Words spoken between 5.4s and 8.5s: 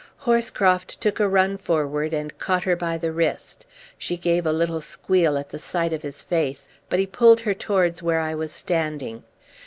the sight of his face, but he pulled her towards where I